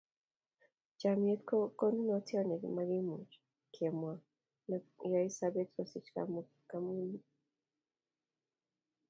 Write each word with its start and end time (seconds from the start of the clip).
Chomnyet 0.99 1.41
ko 1.49 1.57
konunotyot 1.79 2.45
ne 2.47 2.55
makimuch 2.77 3.33
kemwa 3.73 4.13
ne 4.67 4.77
yoe 5.11 5.27
sobeet 5.37 5.69
kosich 5.75 6.09
komonutiet. 6.69 7.25